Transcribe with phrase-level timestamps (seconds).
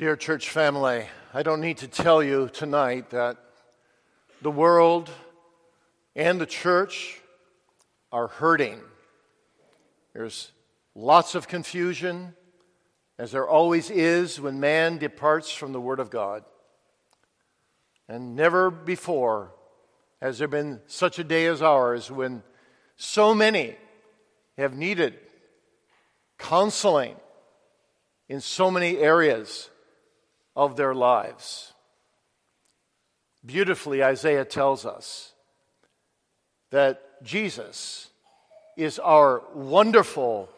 [0.00, 3.36] Dear church family, I don't need to tell you tonight that
[4.40, 5.10] the world
[6.16, 7.20] and the church
[8.10, 8.80] are hurting.
[10.14, 10.52] There's
[10.94, 12.34] lots of confusion,
[13.18, 16.44] as there always is when man departs from the Word of God.
[18.08, 19.52] And never before
[20.22, 22.42] has there been such a day as ours when
[22.96, 23.76] so many
[24.56, 25.18] have needed
[26.38, 27.16] counseling
[28.30, 29.68] in so many areas
[30.60, 31.72] of their lives.
[33.46, 35.32] Beautifully, Isaiah tells us
[36.68, 38.10] that Jesus
[38.76, 40.50] is our wonderful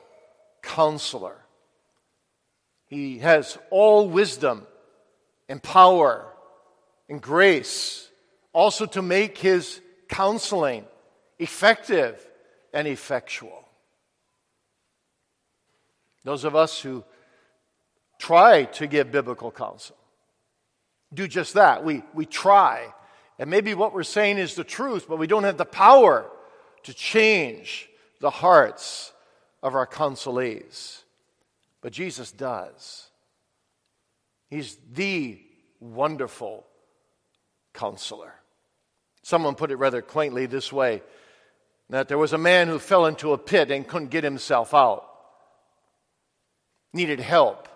[0.60, 1.36] counselor.
[2.86, 4.66] He has all wisdom
[5.48, 6.26] and power
[7.08, 8.08] and grace,
[8.52, 10.84] also to make his counseling
[11.38, 12.26] effective
[12.74, 13.68] and effectual.
[16.24, 17.04] Those of us who
[18.22, 19.96] try to give biblical counsel.
[21.12, 21.84] Do just that.
[21.84, 22.94] We, we try.
[23.36, 26.30] And maybe what we're saying is the truth, but we don't have the power
[26.84, 27.88] to change
[28.20, 29.12] the hearts
[29.60, 31.00] of our counselees.
[31.80, 33.08] But Jesus does.
[34.48, 35.40] He's the
[35.80, 36.64] wonderful
[37.74, 38.34] counselor.
[39.22, 41.02] Someone put it rather quaintly this way
[41.90, 45.04] that there was a man who fell into a pit and couldn't get himself out,
[46.92, 47.68] needed help.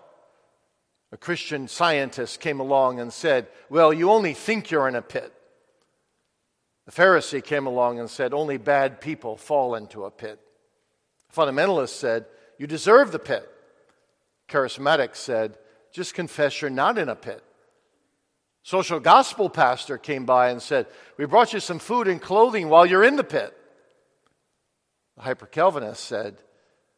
[1.11, 5.33] A Christian scientist came along and said, Well, you only think you're in a pit.
[6.85, 10.39] The Pharisee came along and said, Only bad people fall into a pit.
[11.29, 12.25] The fundamentalist said,
[12.57, 13.49] You deserve the pit.
[14.49, 15.57] Charismatic said,
[15.93, 17.43] Just confess you're not in a pit.
[18.63, 22.85] Social gospel pastor came by and said, We brought you some food and clothing while
[22.85, 23.55] you're in the pit.
[25.15, 26.35] The hyper Calvinist said,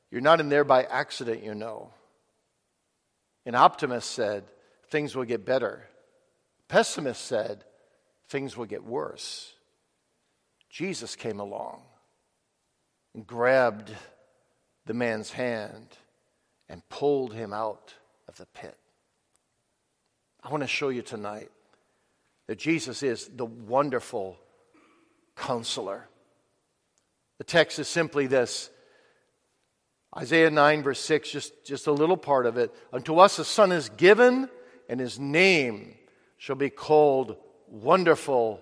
[0.10, 1.92] You're not in there by accident, you know.
[3.50, 4.44] An optimist said,
[4.92, 5.88] things will get better.
[6.68, 7.64] Pessimist said,
[8.28, 9.52] things will get worse.
[10.70, 11.82] Jesus came along
[13.16, 13.92] and grabbed
[14.86, 15.88] the man's hand
[16.70, 17.96] and pulled him out
[18.28, 18.78] of the pit.
[20.44, 21.50] I want to show you tonight
[22.46, 24.38] that Jesus is the wonderful
[25.36, 26.08] counselor.
[27.40, 28.70] The text is simply this
[30.18, 32.74] Isaiah 9, verse 6, just, just a little part of it.
[32.92, 34.50] Unto us a son is given,
[34.88, 35.96] and his name
[36.38, 37.38] shall be called
[37.68, 38.62] Wonderful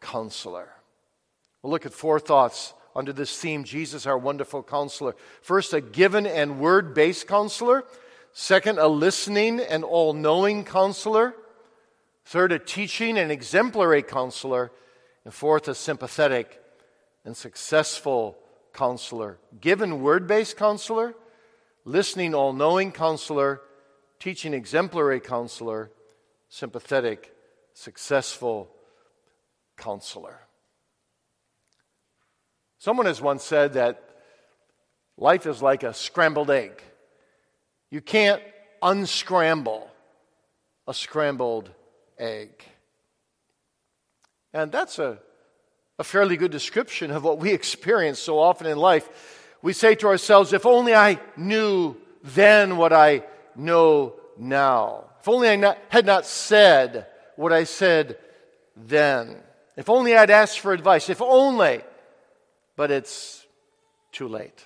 [0.00, 0.70] Counselor.
[1.62, 5.14] We'll look at four thoughts under this theme Jesus, our wonderful counselor.
[5.42, 7.84] First, a given and word based counselor.
[8.32, 11.34] Second, a listening and all knowing counselor.
[12.24, 14.72] Third, a teaching and exemplary counselor.
[15.24, 16.60] And fourth, a sympathetic
[17.24, 18.38] and successful
[18.74, 21.14] counselor, given word based counselor,
[21.84, 23.62] listening, all knowing counselor,
[24.18, 25.90] teaching exemplary counselor,
[26.48, 27.32] sympathetic,
[27.72, 28.70] successful
[29.76, 30.40] counselor.
[32.78, 34.02] Someone has once said that
[35.16, 36.82] life is like a scrambled egg.
[37.90, 38.42] You can't
[38.82, 39.90] unscramble
[40.86, 41.70] a scrambled
[42.18, 42.50] egg.
[44.52, 45.18] And that's a
[45.98, 49.08] a fairly good description of what we experience so often in life.
[49.62, 53.24] We say to ourselves, if only I knew then what I
[53.54, 55.04] know now.
[55.20, 57.06] If only I not, had not said
[57.36, 58.18] what I said
[58.76, 59.36] then.
[59.76, 61.08] If only I'd asked for advice.
[61.08, 61.82] If only.
[62.76, 63.46] But it's
[64.12, 64.64] too late.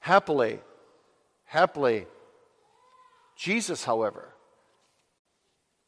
[0.00, 0.60] Happily,
[1.44, 2.06] happily,
[3.36, 4.32] Jesus, however,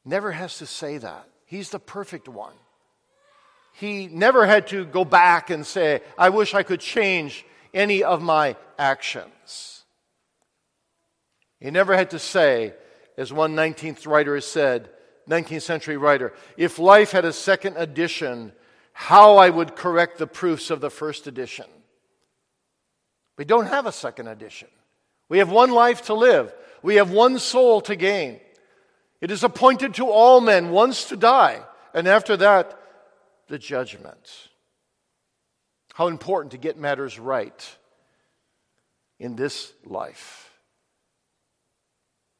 [0.04, 1.28] never has to say that.
[1.46, 2.54] He's the perfect one.
[3.72, 7.44] He never had to go back and say, I wish I could change
[7.74, 9.84] any of my actions.
[11.58, 12.74] He never had to say,
[13.16, 14.90] as one 19th writer has said,
[15.28, 18.52] 19th century writer, if life had a second edition,
[18.92, 21.66] how I would correct the proofs of the first edition.
[23.38, 24.68] We don't have a second edition.
[25.28, 26.52] We have one life to live.
[26.82, 28.40] We have one soul to gain.
[29.20, 31.62] It is appointed to all men once to die,
[31.94, 32.78] and after that,
[33.52, 34.48] the judgment.
[35.92, 37.76] How important to get matters right
[39.20, 40.50] in this life.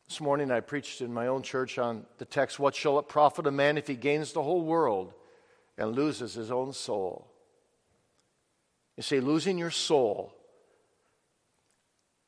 [0.09, 3.47] This morning I preached in my own church on the text What shall it profit
[3.47, 5.13] a man if he gains the whole world
[5.77, 7.31] and loses his own soul?
[8.97, 10.35] You see, losing your soul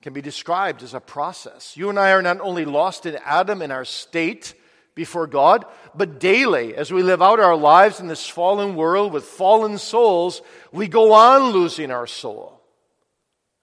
[0.03, 1.75] can be described as a process.
[1.75, 4.53] You and I are not only lost in Adam in our state
[4.95, 5.65] before God,
[5.95, 10.41] but daily, as we live out our lives in this fallen world with fallen souls,
[10.73, 12.61] we go on losing our soul.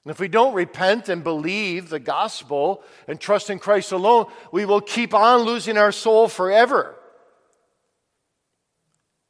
[0.03, 4.65] And if we don't repent and believe the gospel and trust in Christ alone, we
[4.65, 6.95] will keep on losing our soul forever.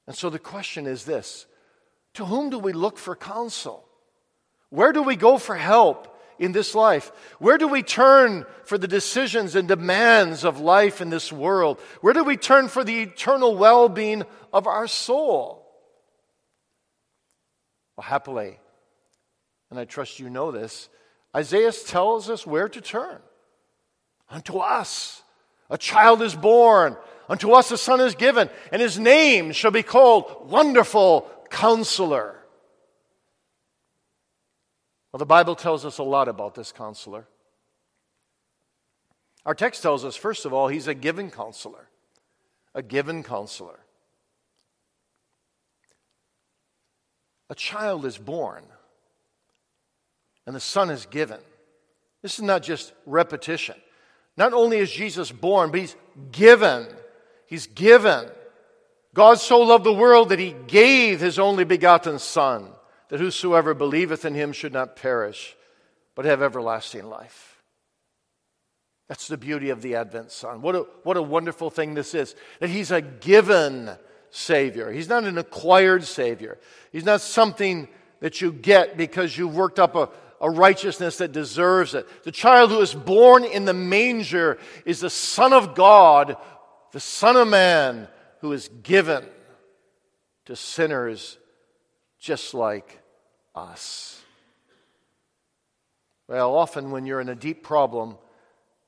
[0.08, 1.46] And so the question is this
[2.16, 3.86] To whom do we look for counsel?
[4.70, 6.11] Where do we go for help
[6.42, 7.12] in this life?
[7.38, 11.80] Where do we turn for the decisions and demands of life in this world?
[12.02, 15.66] Where do we turn for the eternal well being of our soul?
[17.96, 18.60] Well, happily,
[19.70, 20.90] and I trust you know this,
[21.38, 23.20] Isaiah tells us where to turn.
[24.30, 25.22] Unto us
[25.70, 26.98] a child is born,
[27.30, 32.41] unto us a son is given, and his name shall be called Wonderful Counselor.
[35.12, 37.26] Well, the Bible tells us a lot about this counselor.
[39.46, 41.90] Our text tells us, first of all, he's a given counselor.
[42.74, 43.80] A given counselor.
[47.50, 48.64] A child is born
[50.46, 51.40] and the Son is given.
[52.22, 53.76] This is not just repetition.
[54.38, 55.96] Not only is Jesus born, but he's
[56.32, 56.88] given.
[57.48, 58.30] He's given.
[59.14, 62.70] God so loved the world that he gave his only begotten Son,
[63.12, 65.58] that whosoever believeth in him should not perish,
[66.16, 67.62] but have everlasting life.
[69.10, 70.62] That's the beauty of the Advent Son.
[70.62, 73.92] What a, what a wonderful thing this is that he's a given
[74.30, 74.90] Savior.
[74.94, 76.58] He's not an acquired Savior.
[76.94, 77.90] He's not something
[78.22, 80.08] that you get because you've worked up a,
[80.40, 82.08] a righteousness that deserves it.
[82.24, 86.38] The child who is born in the manger is the Son of God,
[86.94, 88.08] the Son of Man,
[88.40, 89.26] who is given
[90.46, 91.38] to sinners
[92.18, 93.01] just like
[93.56, 94.22] us.
[96.28, 98.18] Well, often when you're in a deep problem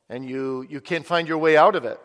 [0.10, 2.00] and you, you can't find your way out of it,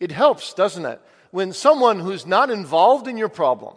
[0.00, 1.00] it helps, doesn't it?
[1.30, 3.76] When someone who's not involved in your problem,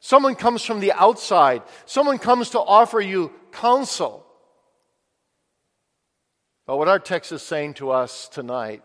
[0.00, 4.24] someone comes from the outside, someone comes to offer you counsel.
[6.66, 8.82] But what our text is saying to us tonight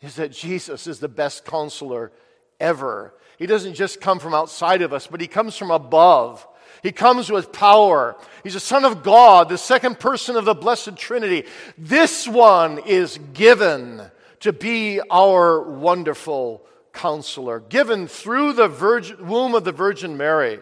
[0.00, 2.12] is that Jesus is the best counselor
[2.60, 3.14] ever.
[3.38, 6.46] He doesn't just come from outside of us, but he comes from above.
[6.82, 8.16] He comes with power.
[8.42, 11.44] He's the Son of God, the second person of the Blessed Trinity.
[11.78, 14.10] This one is given
[14.40, 20.60] to be our wonderful counselor, given through the virgin, womb of the Virgin Mary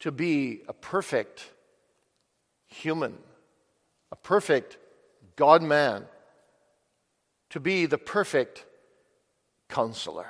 [0.00, 1.50] to be a perfect
[2.66, 3.16] human,
[4.12, 4.76] a perfect
[5.36, 6.04] God man,
[7.50, 8.64] to be the perfect
[9.68, 10.26] counselor.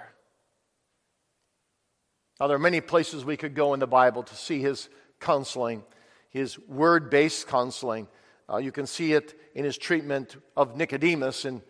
[2.41, 4.89] Now, there are many places we could go in the Bible to see his
[5.21, 5.83] counseling,
[6.29, 8.09] his word based counseling.
[8.49, 11.63] Uh, you can see it in his treatment of Nicodemus in,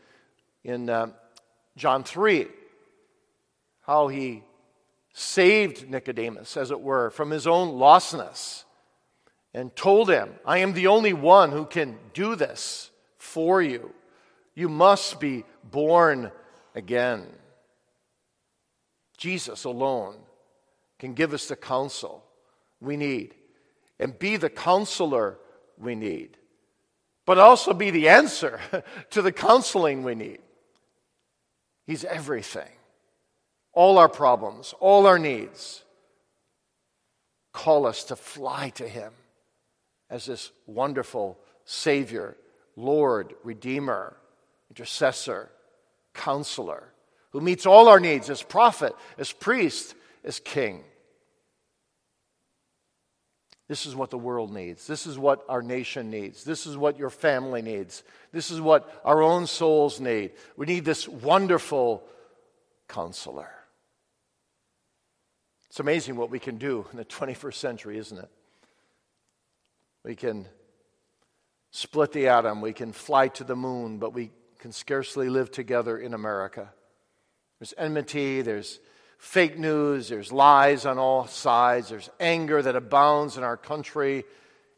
[0.64, 1.08] in uh,
[1.76, 2.48] John 3,
[3.82, 4.42] how he
[5.14, 8.64] saved Nicodemus, as it were, from his own lostness
[9.54, 13.94] and told him, I am the only one who can do this for you.
[14.54, 16.30] You must be born
[16.74, 17.26] again.
[19.16, 20.16] Jesus alone
[20.98, 22.25] can give us the counsel
[22.81, 23.34] we need
[23.98, 25.38] and be the counselor
[25.78, 26.37] we need,
[27.25, 28.60] but also be the answer
[29.10, 30.40] to the counseling we need.
[31.87, 32.69] He's everything
[33.76, 35.84] all our problems, all our needs.
[37.52, 39.12] Call us to fly to Him
[40.10, 42.37] as this wonderful Savior,
[42.75, 44.16] Lord, Redeemer,
[44.71, 45.50] Intercessor,
[46.14, 46.85] Counselor,
[47.30, 49.94] who meets all our needs as prophet, as priest,
[50.26, 50.85] as king.
[53.68, 54.87] This is what the world needs.
[54.87, 56.45] This is what our nation needs.
[56.45, 58.04] This is what your family needs.
[58.33, 60.33] This is what our own souls need.
[60.56, 62.04] We need this wonderful
[62.88, 63.50] counselor.
[65.68, 68.30] It's amazing what we can do in the 21st century, isn't it?
[70.04, 70.47] We can
[71.73, 74.30] split the atom, we can fly to the moon, but we
[74.61, 76.73] can scarcely live together in America.
[77.59, 78.78] There's enmity, there's
[79.18, 84.25] fake news, there's lies on all sides, there's anger that abounds in our country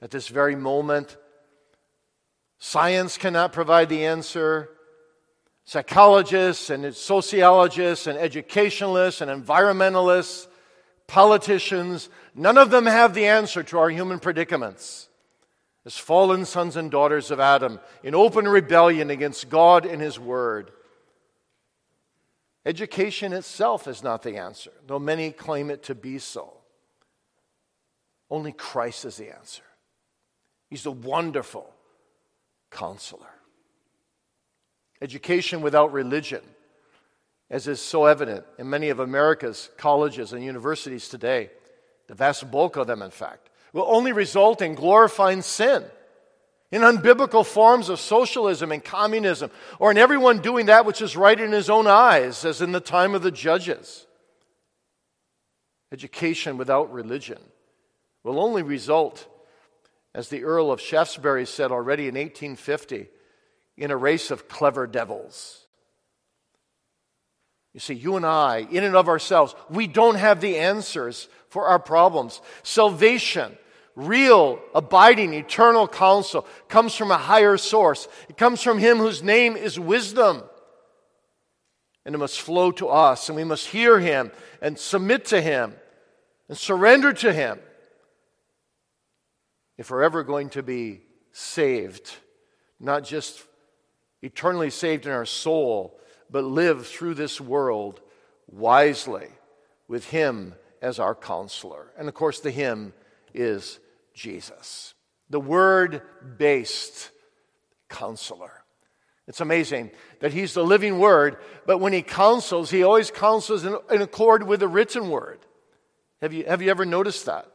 [0.00, 1.16] at this very moment.
[2.58, 4.70] Science cannot provide the answer.
[5.64, 10.46] Psychologists and sociologists and educationalists and environmentalists
[11.08, 15.08] politicians, none of them have the answer to our human predicaments.
[15.84, 20.70] As fallen sons and daughters of Adam in open rebellion against God and His Word.
[22.68, 26.52] Education itself is not the answer, though many claim it to be so.
[28.30, 29.62] Only Christ is the answer.
[30.68, 31.72] He's the wonderful
[32.70, 33.30] counselor.
[35.00, 36.42] Education without religion
[37.48, 41.48] as is so evident in many of America's colleges and universities today,
[42.06, 45.84] the vast bulk of them, in fact, will only result in glorifying sin,
[46.70, 51.38] in unbiblical forms of socialism and communism, or in everyone doing that which is right
[51.38, 54.06] in his own eyes, as in the time of the judges.
[55.92, 57.38] Education without religion
[58.22, 59.26] will only result,
[60.14, 63.08] as the Earl of Shaftesbury said already in 1850,
[63.78, 65.66] in a race of clever devils.
[67.72, 71.66] You see, you and I, in and of ourselves, we don't have the answers for
[71.66, 72.40] our problems.
[72.62, 73.56] Salvation,
[73.98, 78.06] real, abiding, eternal counsel, comes from a higher source.
[78.28, 80.44] It comes from Him whose name is wisdom.
[82.06, 84.30] And it must flow to us, and we must hear Him
[84.62, 85.74] and submit to Him
[86.48, 87.58] and surrender to Him
[89.76, 91.02] if we're ever going to be
[91.32, 92.14] saved,
[92.78, 93.42] not just
[94.22, 96.00] eternally saved in our soul,
[96.30, 98.00] but live through this world
[98.46, 99.26] wisely
[99.88, 101.92] with Him as our counselor.
[101.98, 102.92] And of course, the hymn
[103.34, 103.80] is
[104.18, 104.94] Jesus,
[105.30, 106.02] the word
[106.36, 107.10] based
[107.88, 108.52] counselor.
[109.28, 113.76] It's amazing that He's the living word, but when He counsels, He always counsels in,
[113.90, 115.38] in accord with the written word.
[116.20, 117.46] Have you, have you ever noticed that?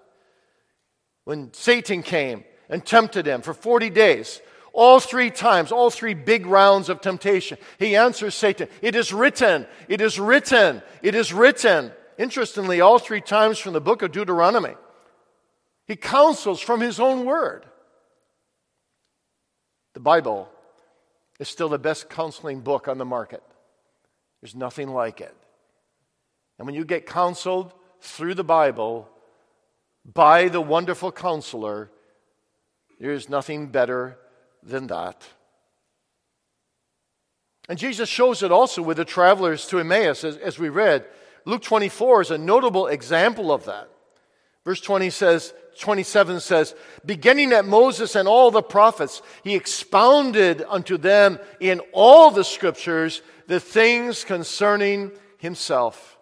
[1.26, 4.42] When Satan came and tempted him for 40 days,
[4.72, 9.68] all three times, all three big rounds of temptation, he answers Satan, It is written,
[9.88, 11.92] it is written, it is written.
[12.18, 14.76] Interestingly, all three times from the book of Deuteronomy,
[15.88, 17.66] he counsels from his own word.
[19.94, 20.50] The Bible
[21.40, 23.44] is still the best counseling book on the market.
[24.42, 25.36] There's nothing like it.
[26.58, 29.10] And when you get counseled through the Bible
[30.06, 31.92] by the wonderful counselor,
[33.00, 34.18] there is nothing better
[34.62, 35.24] than that.
[37.70, 41.06] And Jesus shows it also with the travelers to Emmaus, as, as we read.
[41.46, 43.90] Luke 24 is a notable example of that.
[44.66, 46.76] Verse 20 says, 27 says,
[47.06, 53.22] beginning at Moses and all the prophets, he expounded unto them in all the scriptures
[53.48, 56.18] the things concerning himself.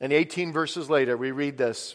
[0.00, 1.94] And 18 verses later, we read this.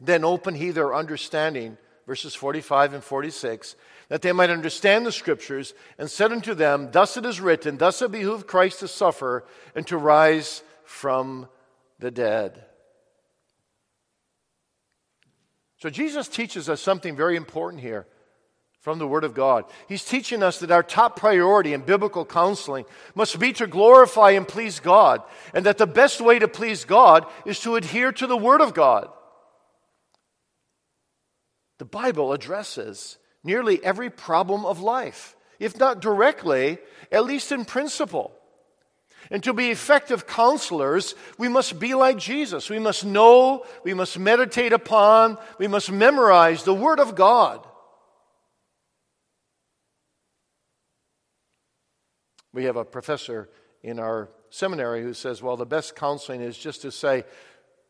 [0.00, 1.76] Then opened he their understanding
[2.10, 3.76] verses 45 and 46,
[4.08, 8.02] that they might understand the scriptures, and said unto them, Thus it is written, thus
[8.02, 9.44] it behooved Christ to suffer
[9.76, 11.48] and to rise from
[12.00, 12.64] the dead.
[15.80, 18.06] So Jesus teaches us something very important here
[18.80, 19.64] from the Word of God.
[19.88, 22.84] He's teaching us that our top priority in biblical counseling
[23.14, 25.22] must be to glorify and please God,
[25.54, 28.74] and that the best way to please God is to adhere to the Word of
[28.74, 29.08] God.
[31.78, 36.78] The Bible addresses nearly every problem of life, if not directly,
[37.10, 38.32] at least in principle.
[39.30, 42.68] And to be effective counselors, we must be like Jesus.
[42.68, 47.64] We must know, we must meditate upon, we must memorize the Word of God.
[52.52, 53.48] We have a professor
[53.82, 57.24] in our seminary who says, well, the best counseling is just to say,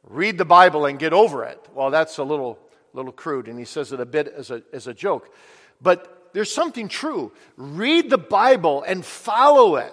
[0.04, 1.58] read the Bible and get over it.
[1.74, 2.58] Well, that's a little
[2.92, 5.32] little crude, and he says it a bit as a, as a joke.
[5.80, 7.32] But there's something true.
[7.56, 9.92] Read the Bible and follow it,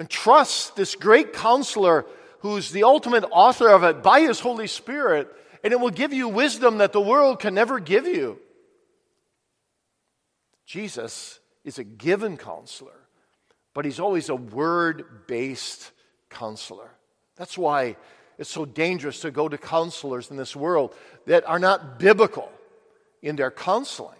[0.00, 2.06] and trust this great counselor
[2.38, 5.28] who's the ultimate author of it by his Holy Spirit,
[5.62, 8.38] and it will give you wisdom that the world can never give you.
[10.64, 12.98] Jesus is a given counselor,
[13.74, 15.90] but he's always a word based
[16.30, 16.90] counselor.
[17.36, 17.96] That's why
[18.38, 20.94] it's so dangerous to go to counselors in this world
[21.26, 22.50] that are not biblical
[23.20, 24.16] in their counseling.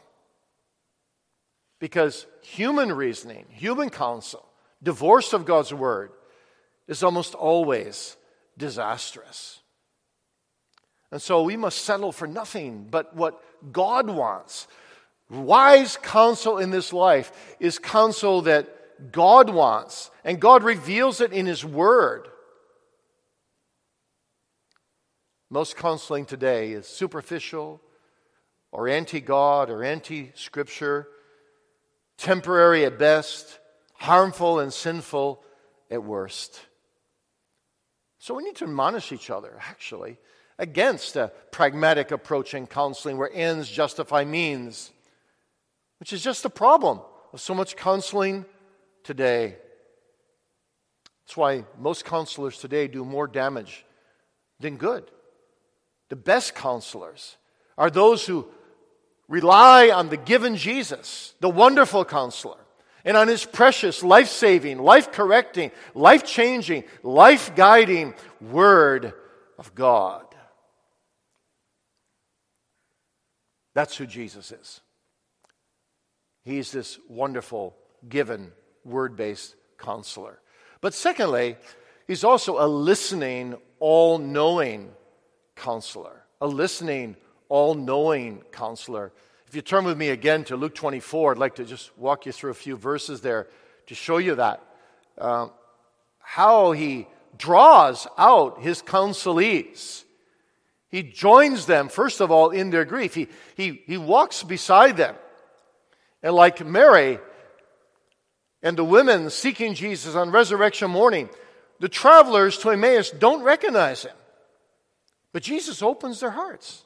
[1.79, 4.45] Because human reasoning, human counsel,
[4.83, 6.11] divorced of God's word,
[6.89, 8.17] is almost always
[8.57, 9.61] disastrous.
[11.13, 13.41] And so we must settle for nothing but what
[13.73, 14.69] God wants.
[15.29, 21.47] Wise counsel in this life is counsel that God wants, and God reveals it in
[21.47, 22.29] His Word.
[25.49, 27.81] Most counseling today is superficial
[28.73, 31.09] or anti God or anti Scripture,
[32.19, 33.60] temporary at best,
[34.01, 35.43] harmful and sinful
[35.91, 36.61] at worst.
[38.19, 40.19] So we need to admonish each other, actually,
[40.59, 44.91] against a pragmatic approach in counseling where ends justify means,
[45.99, 47.01] which is just the problem
[47.33, 48.47] of so much counseling
[49.05, 49.57] today.
[51.27, 53.85] That's why most counselors today do more damage
[54.61, 55.11] than good.
[56.09, 57.37] The best counselors
[57.77, 58.47] are those who
[59.29, 62.59] rely on the given Jesus, the wonderful counselor,
[63.05, 69.13] and on his precious, life saving, life correcting, life changing, life guiding Word
[69.59, 70.25] of God.
[73.75, 74.81] That's who Jesus is.
[76.45, 77.77] He's this wonderful,
[78.09, 78.53] given,
[78.85, 80.41] word based counselor.
[80.81, 81.57] But secondly,
[82.07, 84.91] he's also a listening, all knowing
[85.57, 86.25] counselor.
[86.41, 87.17] A listening,
[87.49, 89.13] all knowing counselor.
[89.51, 92.31] If you turn with me again to Luke 24, I'd like to just walk you
[92.31, 93.49] through a few verses there
[93.89, 94.65] to show you that.
[95.19, 95.49] Uh,
[96.21, 100.05] how he draws out his counselees.
[100.89, 103.13] He joins them, first of all, in their grief.
[103.13, 103.27] He,
[103.57, 105.17] he, he walks beside them.
[106.23, 107.19] And like Mary
[108.63, 111.29] and the women seeking Jesus on resurrection morning,
[111.81, 114.15] the travelers to Emmaus don't recognize him.
[115.33, 116.85] But Jesus opens their hearts.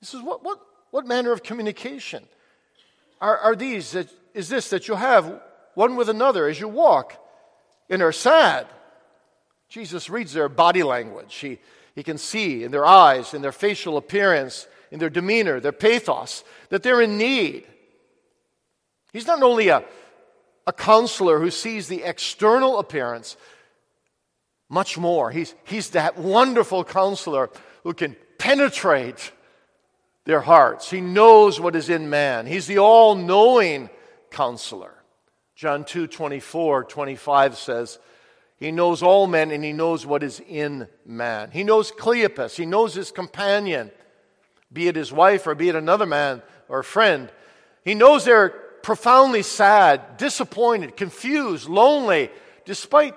[0.00, 0.58] He says, What, what,
[0.90, 2.24] what manner of communication
[3.20, 3.92] are, are these?
[3.92, 5.40] That, is this that you have
[5.74, 7.14] one with another as you walk
[7.88, 8.66] and are sad?
[9.68, 11.34] Jesus reads their body language.
[11.34, 11.58] He,
[11.94, 16.44] he can see in their eyes, in their facial appearance, in their demeanor, their pathos,
[16.68, 17.66] that they're in need.
[19.12, 19.82] He's not only a,
[20.66, 23.36] a counselor who sees the external appearance,
[24.68, 25.30] much more.
[25.30, 27.50] He's, he's that wonderful counselor
[27.82, 29.32] who can penetrate
[30.26, 30.90] their hearts.
[30.90, 32.46] He knows what is in man.
[32.46, 33.88] He's the all knowing
[34.30, 34.92] counselor.
[35.54, 37.98] John 2 24, 25 says,
[38.58, 41.50] He knows all men and he knows what is in man.
[41.50, 43.90] He knows Cleopas, he knows his companion,
[44.70, 47.30] be it his wife or be it another man or friend.
[47.84, 48.50] He knows they're
[48.82, 52.30] profoundly sad, disappointed, confused, lonely,
[52.64, 53.14] despite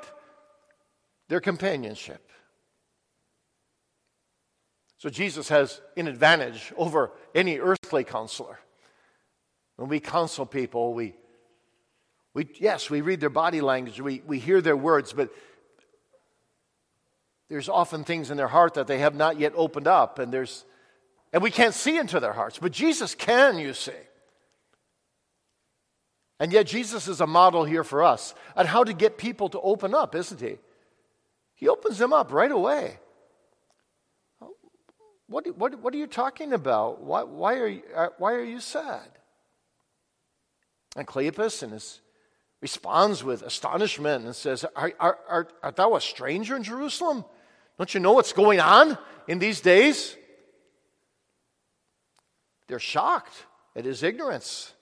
[1.28, 2.29] their companionship.
[5.00, 8.60] So Jesus has an advantage over any earthly counselor.
[9.78, 11.16] When we counsel people, we,
[12.34, 15.30] we yes, we read their body language, we, we hear their words, but
[17.50, 20.66] there's often things in their heart that they have not yet opened up, and there's
[21.32, 22.60] and we can't see into their hearts.
[22.60, 23.92] But Jesus can, you see.
[26.42, 29.62] And yet Jesus is a model here for us on how to get people to
[29.62, 30.58] open up, isn't he?
[31.56, 32.98] He opens them up right away.
[35.30, 37.02] What, what, what are you talking about?
[37.02, 39.08] Why, why, are you, uh, why are you sad?
[40.96, 42.02] And Cleopas and his,
[42.62, 47.24] responds with astonishment and says, are, are, are, Art thou a stranger in Jerusalem?
[47.78, 50.18] Don't you know what's going on in these days?
[52.68, 54.74] They're shocked at his ignorance,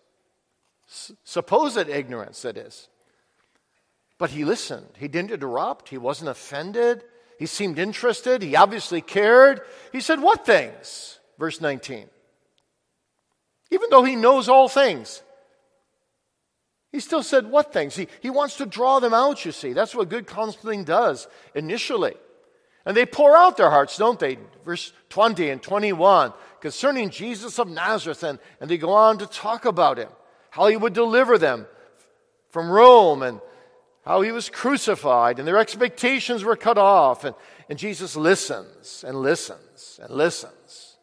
[0.89, 2.88] S- supposed ignorance, that is.
[4.17, 4.88] But he listened.
[4.97, 5.89] He didn't interrupt.
[5.89, 7.03] He wasn't offended.
[7.38, 8.41] He seemed interested.
[8.41, 9.62] He obviously cared.
[9.91, 11.19] He said, What things?
[11.38, 12.08] Verse 19.
[13.71, 15.21] Even though he knows all things,
[16.91, 17.95] he still said, What things?
[17.95, 19.73] He, he wants to draw them out, you see.
[19.73, 22.15] That's what good counseling does initially.
[22.86, 24.38] And they pour out their hearts, don't they?
[24.65, 28.23] Verse 20 and 21 concerning Jesus of Nazareth.
[28.23, 30.10] And, and they go on to talk about him,
[30.50, 31.67] how he would deliver them
[32.50, 33.41] from Rome and
[34.07, 37.25] how he was crucified and their expectations were cut off.
[37.25, 37.35] And,
[37.69, 40.95] and Jesus listens and listens and listens.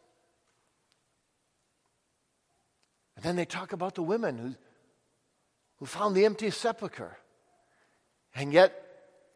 [3.15, 4.55] And then they talk about the women who,
[5.77, 7.19] who found the empty sepulchre.
[8.35, 8.73] And yet,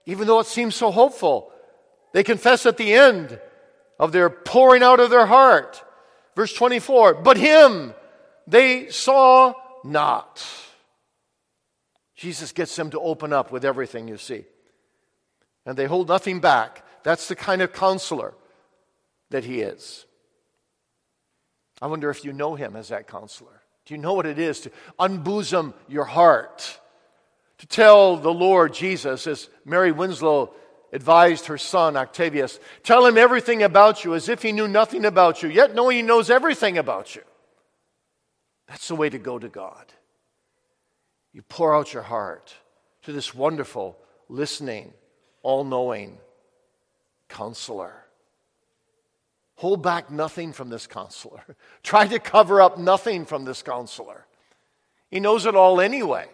[0.07, 1.53] even though it seems so hopeful,
[2.15, 3.39] they confess at the end
[3.99, 5.85] of their pouring out of their heart.
[6.35, 7.93] Verse 24, but him
[8.47, 9.53] they saw
[9.85, 10.43] not.
[12.19, 14.45] Jesus gets them to open up with everything, you see.
[15.65, 16.85] And they hold nothing back.
[17.05, 18.35] That's the kind of counselor
[19.31, 20.05] that he is.
[21.81, 23.63] I wonder if you know him as that counselor.
[23.87, 26.81] Do you know what it is to unbosom your heart?
[27.59, 30.53] To tell the Lord Jesus, as Mary Winslow
[30.93, 35.45] advised her son Octavius, tell him everything about you as if he knew nothing about
[35.45, 37.23] you, yet knowing he knows everything about you.
[38.67, 39.95] That's the way to go to God.
[41.39, 42.53] You pour out your heart
[43.03, 43.97] to this wonderful,
[44.29, 44.93] listening,
[45.45, 46.19] all knowing
[47.29, 47.93] counselor.
[49.55, 51.45] Hold back nothing from this counselor.
[51.85, 54.27] Try to cover up nothing from this counselor.
[55.13, 56.27] He knows it all anyway.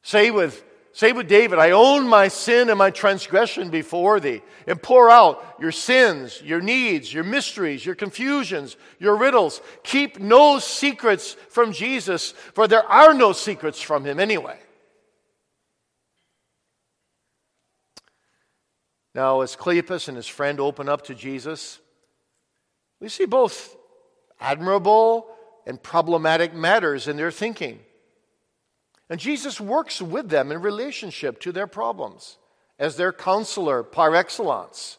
[0.00, 0.64] Say with
[0.96, 5.56] Say with David, I own my sin and my transgression before thee, and pour out
[5.60, 9.60] your sins, your needs, your mysteries, your confusions, your riddles.
[9.82, 14.58] Keep no secrets from Jesus, for there are no secrets from him anyway.
[19.14, 21.78] Now, as Cleopas and his friend open up to Jesus,
[23.00, 23.76] we see both
[24.40, 25.26] admirable
[25.66, 27.80] and problematic matters in their thinking.
[29.08, 32.38] And Jesus works with them in relationship to their problems
[32.78, 34.98] as their counselor par excellence.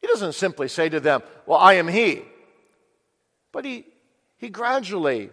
[0.00, 2.22] He doesn't simply say to them, Well, I am He.
[3.52, 3.86] But he,
[4.36, 5.30] he gradually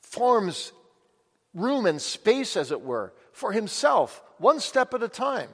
[0.00, 0.72] forms
[1.54, 5.48] room and space, as it were, for himself, one step at a time.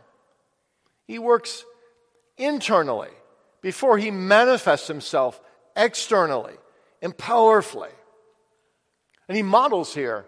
[1.06, 1.64] He works
[2.36, 3.08] internally
[3.62, 5.40] before he manifests himself
[5.74, 6.54] externally
[7.00, 7.88] and powerfully.
[9.28, 10.26] And he models here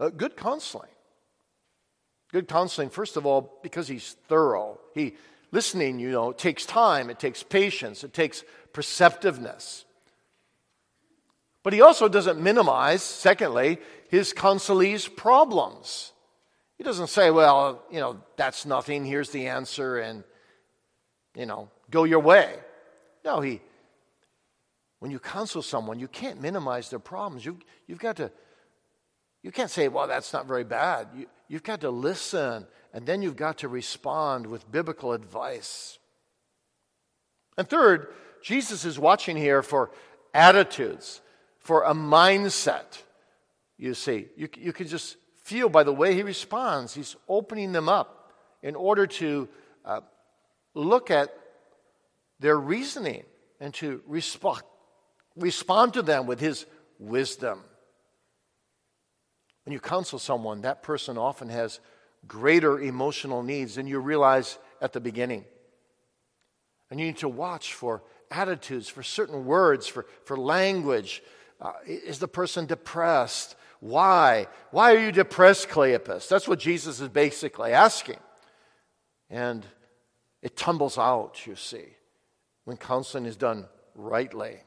[0.00, 0.90] uh, good counseling.
[2.32, 4.80] Good counseling, first of all, because he's thorough.
[4.94, 5.14] He
[5.52, 9.84] listening, you know, takes time, it takes patience, it takes perceptiveness.
[11.62, 16.12] But he also doesn't minimize, secondly, his counselee's problems.
[16.78, 20.22] He doesn't say, well, you know, that's nothing, here's the answer, and,
[21.34, 22.54] you know, go your way.
[23.24, 23.60] No, he,
[25.06, 27.46] when you counsel someone, you can't minimize their problems.
[27.46, 28.32] You, you've got to,
[29.44, 31.06] you can't say, well, that's not very bad.
[31.16, 36.00] You, you've got to listen, and then you've got to respond with biblical advice.
[37.56, 38.08] And third,
[38.42, 39.92] Jesus is watching here for
[40.34, 41.20] attitudes,
[41.60, 43.00] for a mindset.
[43.78, 47.88] You see, you, you can just feel by the way he responds, he's opening them
[47.88, 49.48] up in order to
[49.84, 50.00] uh,
[50.74, 51.32] look at
[52.40, 53.22] their reasoning
[53.60, 54.62] and to respond,
[55.36, 56.66] respond to them with his
[56.98, 57.60] wisdom.
[59.64, 61.80] When you counsel someone, that person often has
[62.26, 65.44] greater emotional needs than you realize at the beginning.
[66.90, 71.22] And you need to watch for attitudes, for certain words, for, for language.
[71.60, 73.56] Uh, is the person depressed?
[73.80, 74.46] Why?
[74.70, 76.28] Why are you depressed, Cleopas?
[76.28, 78.18] That's what Jesus is basically asking.
[79.28, 79.66] And
[80.42, 81.86] it tumbles out, you see,
[82.64, 84.60] when counseling is done rightly.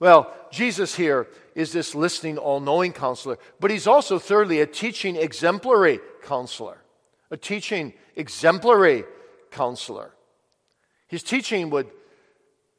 [0.00, 5.14] Well, Jesus here is this listening, all knowing counselor, but he's also, thirdly, a teaching
[5.14, 6.78] exemplary counselor.
[7.30, 9.04] A teaching exemplary
[9.50, 10.12] counselor.
[11.06, 11.88] His teaching would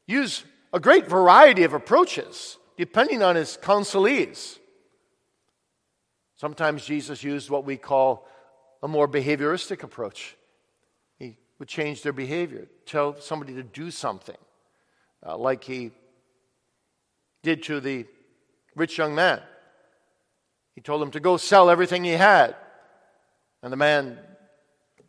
[0.06, 4.58] use a great variety of approaches depending on his counselees.
[6.36, 8.26] Sometimes Jesus used what we call
[8.82, 10.36] a more behavioristic approach.
[11.18, 14.36] He would change their behavior, tell somebody to do something,
[15.24, 15.92] uh, like he
[17.42, 18.06] did to the
[18.74, 19.40] rich young man.
[20.74, 22.56] He told him to go sell everything he had.
[23.62, 24.18] And the man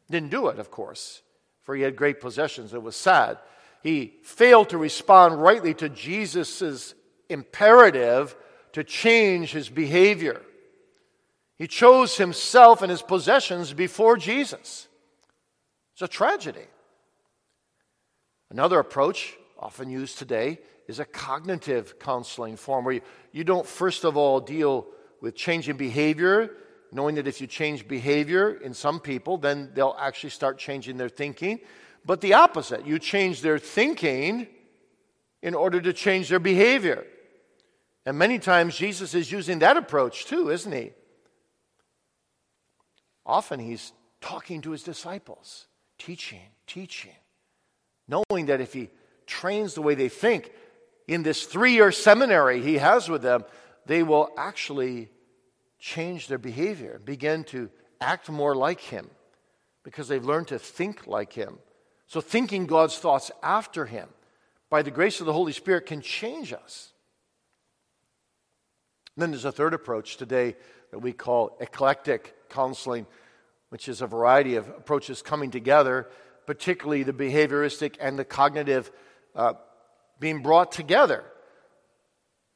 [0.09, 1.21] didn't do it, of course,
[1.63, 2.73] for he had great possessions.
[2.73, 3.37] It was sad.
[3.81, 6.93] He failed to respond rightly to Jesus'
[7.29, 8.35] imperative
[8.73, 10.41] to change his behavior.
[11.57, 14.87] He chose himself and his possessions before Jesus.
[15.93, 16.65] It's a tragedy.
[18.49, 22.99] Another approach, often used today, is a cognitive counseling form where
[23.31, 24.85] you, don't, first of all, deal
[25.21, 26.51] with changing behavior,
[26.91, 31.07] knowing that if you change behavior in some people, then they'll actually start changing their
[31.07, 31.59] thinking.
[32.05, 34.47] But the opposite, you change their thinking
[35.41, 37.05] in order to change their behavior.
[38.05, 40.91] And many times Jesus is using that approach too, isn't he?
[43.25, 47.15] Often he's talking to his disciples, teaching, teaching,
[48.09, 48.89] knowing that if he
[49.39, 50.51] trains the way they think
[51.07, 53.43] in this three year seminary he has with them,
[53.85, 55.09] they will actually
[55.79, 57.69] change their behavior, begin to
[57.99, 59.09] act more like him
[59.83, 61.57] because they've learned to think like him.
[62.07, 64.07] So, thinking God's thoughts after him
[64.69, 66.93] by the grace of the Holy Spirit can change us.
[69.15, 70.55] And then there's a third approach today
[70.91, 73.05] that we call eclectic counseling,
[73.69, 76.07] which is a variety of approaches coming together,
[76.45, 78.91] particularly the behavioristic and the cognitive
[79.35, 79.53] uh,
[80.19, 81.23] being brought together.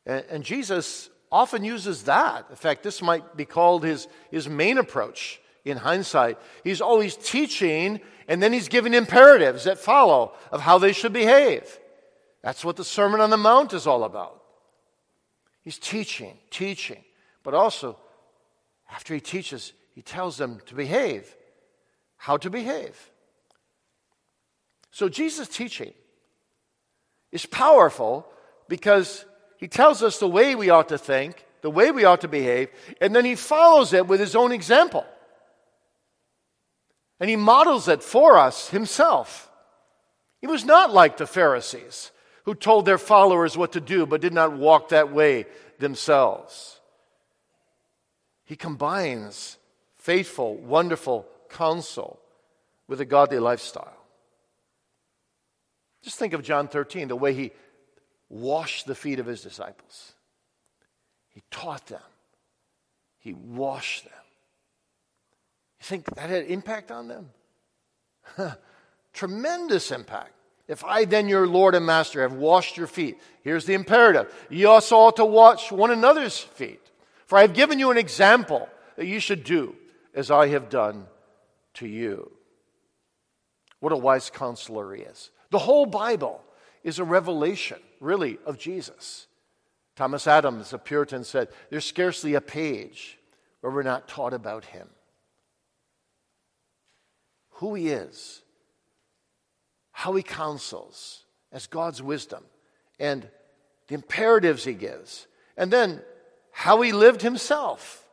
[0.06, 2.46] And, and, Jesus often uses that.
[2.50, 6.38] In fact, this might be called his, his main approach in hindsight.
[6.64, 11.80] He's always teaching, and then he's giving imperatives that follow of how they should behave.
[12.42, 14.42] That's what the Sermon on the Mount is all about.
[15.64, 17.04] He's teaching, teaching,
[17.44, 17.98] but also
[18.90, 21.36] after he teaches, he tells them to behave,
[22.16, 23.12] how to behave.
[24.92, 25.94] So Jesus' teaching
[27.32, 28.28] is powerful
[28.68, 29.26] because
[29.58, 32.70] he tells us the way we ought to think, the way we ought to behave,
[33.02, 35.06] and then he follows it with his own example.
[37.20, 39.50] And he models it for us himself.
[40.40, 42.12] He was not like the Pharisees
[42.44, 45.46] who told their followers what to do but did not walk that way
[45.80, 46.80] themselves.
[48.46, 49.58] He combines
[49.96, 52.20] faithful, wonderful counsel
[52.88, 53.97] with a godly lifestyle.
[56.08, 57.52] Just think of John 13, the way he
[58.30, 60.14] washed the feet of his disciples.
[61.28, 62.00] He taught them,
[63.20, 64.14] he washed them.
[65.82, 67.30] You think that had impact on them?
[69.14, 70.32] Tremendous impact.
[70.70, 74.70] If I, then, your Lord and Master, have washed your feet, here's the imperative you
[74.70, 76.90] also ought to wash one another's feet.
[77.26, 79.76] For I have given you an example that you should do
[80.14, 81.08] as I have done
[81.74, 82.32] to you.
[83.82, 85.32] What a wise counselor he is.
[85.50, 86.42] The whole Bible
[86.84, 89.28] is a revelation, really, of Jesus.
[89.96, 93.18] Thomas Adams, a Puritan, said, There's scarcely a page
[93.62, 94.88] where we're not taught about him.
[97.54, 98.44] Who he is,
[99.92, 102.44] how he counsels as God's wisdom,
[103.00, 103.28] and
[103.88, 106.02] the imperatives he gives, and then
[106.52, 108.08] how he lived himself.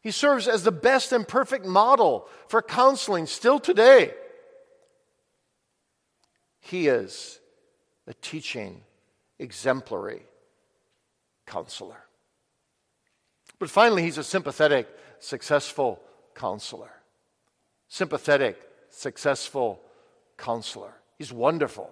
[0.00, 4.12] He serves as the best and perfect model for counseling still today.
[6.62, 7.40] He is
[8.06, 8.82] a teaching,
[9.38, 10.22] exemplary
[11.44, 12.04] counselor.
[13.58, 16.00] But finally, he's a sympathetic, successful
[16.34, 16.90] counselor.
[17.88, 18.58] Sympathetic,
[18.90, 19.80] successful
[20.38, 20.94] counselor.
[21.18, 21.90] He's wonderful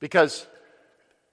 [0.00, 0.46] because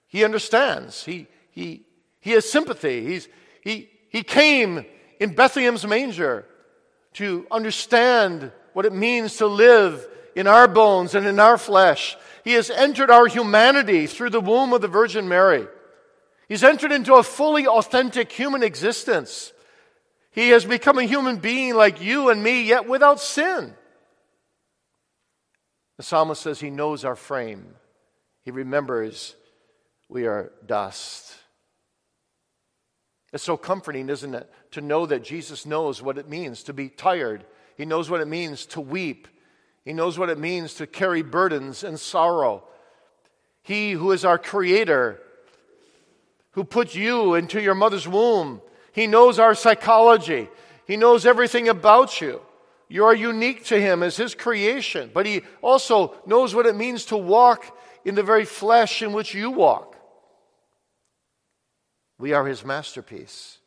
[0.08, 1.04] he understands.
[1.04, 1.86] He, he,
[2.20, 3.06] he has sympathy.
[3.06, 3.28] He's,
[3.62, 4.84] he, he came
[5.20, 6.46] in Bethlehem's manger
[7.14, 12.16] to understand what it means to live in our bones and in our flesh.
[12.42, 15.66] He has entered our humanity through the womb of the Virgin Mary.
[16.48, 19.52] He's entered into a fully authentic human existence.
[20.30, 23.74] He has become a human being like you and me, yet without sin.
[25.96, 27.76] The psalmist says he knows our frame.
[28.42, 29.36] He remembers
[30.08, 31.34] we are dust.
[33.32, 36.88] It's so comforting, isn't it, to know that Jesus knows what it means to be
[36.88, 37.44] tired.
[37.76, 39.26] He knows what it means to weep.
[39.84, 42.64] He knows what it means to carry burdens and sorrow.
[43.62, 45.20] He who is our creator,
[46.52, 48.60] who put you into your mother's womb,
[48.92, 50.48] he knows our psychology.
[50.86, 52.40] He knows everything about you.
[52.88, 57.06] You are unique to him as his creation, but he also knows what it means
[57.06, 59.96] to walk in the very flesh in which you walk.
[62.18, 63.58] We are his masterpiece.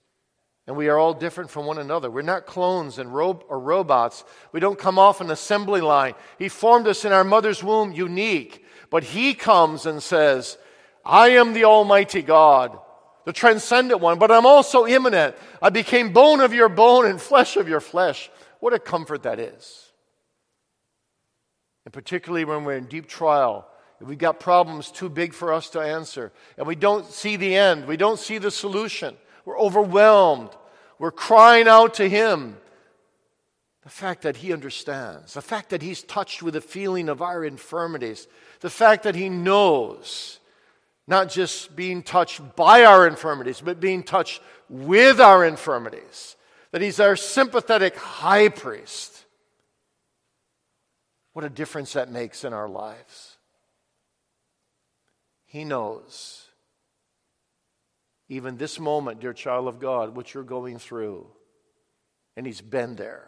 [0.68, 2.12] And we are all different from one another.
[2.12, 4.26] We're not clones and ro- or robots.
[4.52, 6.14] We don't come off an assembly line.
[6.38, 8.66] He formed us in our mother's womb unique.
[8.90, 10.58] But He comes and says,
[11.06, 12.78] I am the Almighty God,
[13.26, 15.36] the transcendent one, but I'm also immanent.
[15.62, 18.30] I became bone of your bone and flesh of your flesh.
[18.60, 19.86] What a comfort that is.
[21.86, 23.66] And particularly when we're in deep trial,
[24.02, 27.88] we've got problems too big for us to answer, and we don't see the end,
[27.88, 29.16] we don't see the solution.
[29.48, 30.50] We're overwhelmed.
[31.00, 32.58] We're crying out to Him.
[33.84, 37.46] The fact that He understands, the fact that He's touched with the feeling of our
[37.46, 38.28] infirmities,
[38.60, 40.42] the fact that He knows,
[41.08, 46.36] not just being touched by our infirmities, but being touched with our infirmities,
[46.72, 49.24] that He's our sympathetic high priest.
[51.32, 53.38] What a difference that makes in our lives.
[55.46, 56.47] He knows
[58.30, 61.28] even this moment, dear child of God, what you're going through.
[62.36, 63.28] And He's been there.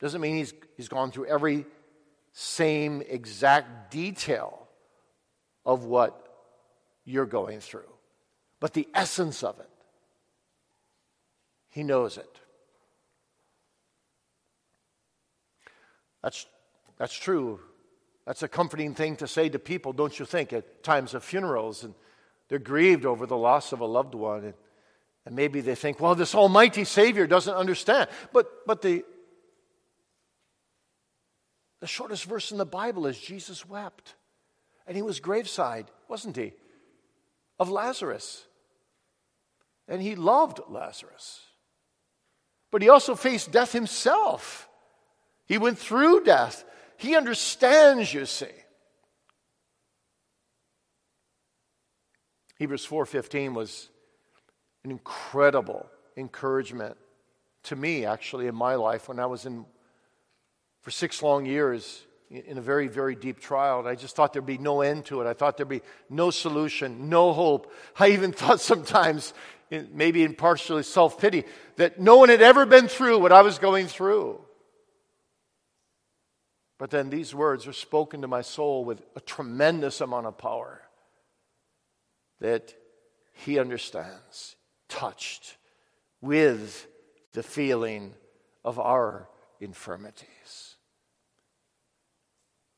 [0.00, 1.66] Doesn't mean He's, he's gone through every
[2.32, 4.66] same exact detail
[5.66, 6.18] of what
[7.04, 7.90] you're going through,
[8.60, 9.68] but the essence of it.
[11.68, 12.38] He knows it.
[16.22, 16.46] That's,
[16.98, 17.60] that's true.
[18.26, 21.82] That's a comforting thing to say to people, don't you think, at times of funerals
[21.82, 21.94] and
[22.52, 24.44] they're grieved over the loss of a loved one.
[24.44, 24.54] And,
[25.24, 28.10] and maybe they think, well, this almighty Savior doesn't understand.
[28.30, 29.06] But, but the,
[31.80, 34.16] the shortest verse in the Bible is Jesus wept.
[34.86, 36.52] And he was graveside, wasn't he?
[37.58, 38.44] Of Lazarus.
[39.88, 41.40] And he loved Lazarus.
[42.70, 44.68] But he also faced death himself.
[45.46, 46.66] He went through death.
[46.98, 48.44] He understands, you see.
[52.62, 53.88] Hebrews 4:15 was
[54.84, 56.96] an incredible encouragement
[57.64, 59.66] to me actually in my life when I was in
[60.80, 64.46] for 6 long years in a very very deep trial and I just thought there'd
[64.46, 65.26] be no end to it.
[65.26, 67.72] I thought there'd be no solution, no hope.
[67.98, 69.34] I even thought sometimes
[69.68, 71.42] maybe in partially self-pity
[71.78, 74.40] that no one had ever been through what I was going through.
[76.78, 80.82] But then these words are spoken to my soul with a tremendous amount of power
[82.42, 82.74] that
[83.32, 84.56] he understands,
[84.88, 85.56] touched
[86.20, 86.88] with
[87.34, 88.14] the feeling
[88.64, 89.28] of our
[89.60, 90.74] infirmities.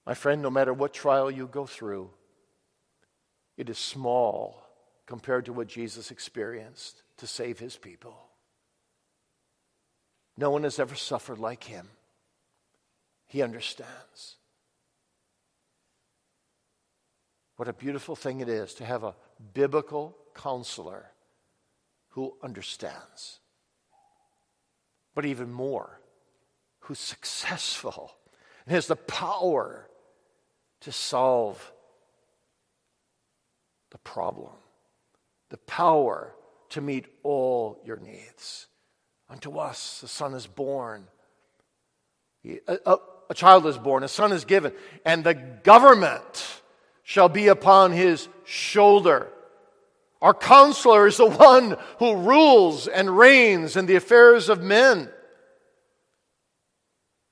[0.07, 2.11] My friend, no matter what trial you go through,
[3.57, 4.63] it is small
[5.07, 8.17] compared to what Jesus experienced to save his people.
[10.37, 11.89] No one has ever suffered like him.
[13.29, 14.37] He understands.
[17.57, 19.15] What a beautiful thing it is to have a
[19.53, 21.11] biblical counselor
[22.11, 23.41] who understands.
[25.15, 26.01] But even more,
[26.81, 28.13] who's successful
[28.67, 29.89] and has the power
[30.81, 31.73] to solve
[33.91, 34.53] the problem,
[35.51, 36.35] the power
[36.71, 38.67] to meet all your needs.
[39.29, 41.07] Unto us the Son is born,
[42.45, 42.97] a, a,
[43.31, 44.73] a child is born, a son is given,
[45.05, 46.61] and the government
[47.03, 49.31] shall be upon his shoulder.
[50.25, 55.11] Our counselor is the one who rules and reigns in the affairs of men.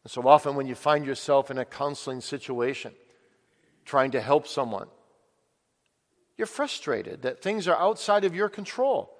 [0.05, 2.92] And so often, when you find yourself in a counseling situation,
[3.87, 4.88] trying to help someone,
[6.37, 9.12] you're frustrated that things are outside of your control.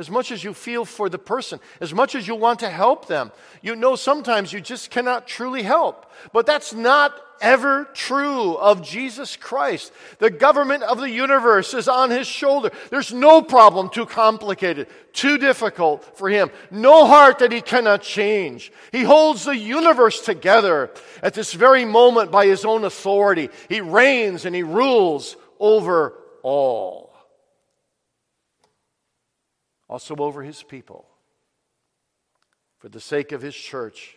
[0.00, 3.06] As much as you feel for the person, as much as you want to help
[3.06, 6.10] them, you know sometimes you just cannot truly help.
[6.32, 9.92] But that's not ever true of Jesus Christ.
[10.18, 12.70] The government of the universe is on his shoulder.
[12.88, 16.50] There's no problem too complicated, too difficult for him.
[16.70, 18.72] No heart that he cannot change.
[18.92, 20.90] He holds the universe together
[21.22, 23.50] at this very moment by his own authority.
[23.68, 27.09] He reigns and he rules over all
[29.90, 31.04] also over his people.
[32.78, 34.16] For the sake of his church,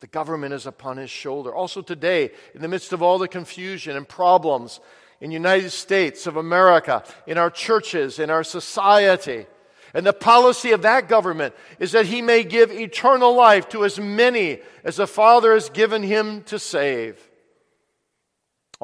[0.00, 1.52] the government is upon his shoulder.
[1.52, 4.80] Also today, in the midst of all the confusion and problems
[5.20, 9.46] in United States of America, in our churches, in our society,
[9.92, 13.98] and the policy of that government is that he may give eternal life to as
[13.98, 17.30] many as the Father has given him to save.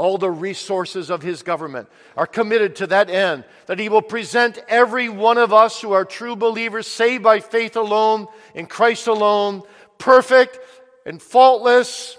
[0.00, 1.86] All the resources of his government
[2.16, 6.06] are committed to that end, that he will present every one of us who are
[6.06, 9.62] true believers, saved by faith alone, in Christ alone,
[9.98, 10.58] perfect
[11.04, 12.16] and faultless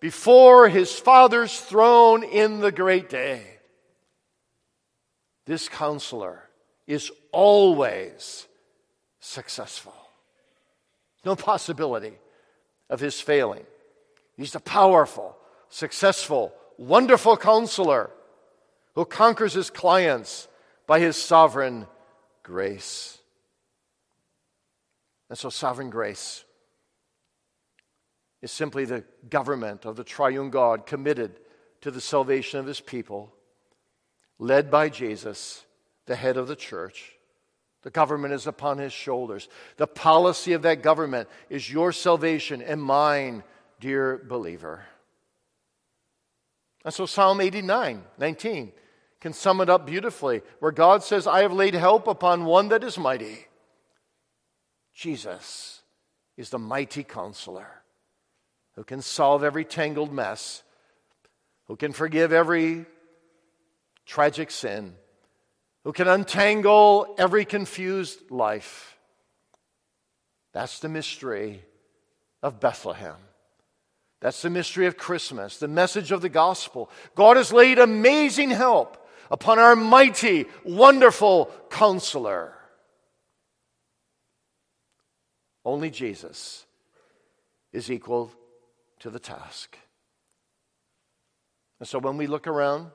[0.00, 3.42] before his Father's throne in the great day.
[5.44, 6.48] This counselor
[6.86, 8.46] is always
[9.20, 9.94] successful.
[11.26, 12.14] No possibility
[12.88, 13.66] of his failing.
[14.38, 15.36] He's the powerful,
[15.68, 18.10] successful, wonderful counselor
[18.94, 20.48] who conquers his clients
[20.86, 21.86] by his sovereign
[22.42, 23.18] grace.
[25.28, 26.44] And so, sovereign grace
[28.42, 31.38] is simply the government of the triune God committed
[31.82, 33.32] to the salvation of his people,
[34.38, 35.64] led by Jesus,
[36.06, 37.12] the head of the church.
[37.82, 39.48] The government is upon his shoulders.
[39.76, 43.42] The policy of that government is your salvation and mine,
[43.78, 44.84] dear believer.
[46.84, 48.72] And so Psalm 89, 19
[49.20, 52.82] can sum it up beautifully, where God says, I have laid help upon one that
[52.82, 53.46] is mighty.
[54.94, 55.82] Jesus
[56.36, 57.82] is the mighty counselor
[58.76, 60.62] who can solve every tangled mess,
[61.66, 62.86] who can forgive every
[64.06, 64.94] tragic sin,
[65.84, 68.96] who can untangle every confused life.
[70.52, 71.62] That's the mystery
[72.42, 73.16] of Bethlehem.
[74.20, 76.90] That's the mystery of Christmas, the message of the gospel.
[77.14, 82.52] God has laid amazing help upon our mighty, wonderful counselor.
[85.64, 86.66] Only Jesus
[87.72, 88.32] is equal
[88.98, 89.78] to the task.
[91.78, 92.90] And so when we look around,